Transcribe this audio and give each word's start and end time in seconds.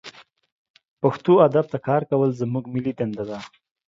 پښتو 1.01 1.33
ادب 1.47 1.65
ته 1.71 1.77
کار 1.87 2.01
کول 2.09 2.29
زمونږ 2.41 2.65
ملي 2.73 2.93
دنده 2.99 3.23
ده 3.29 3.37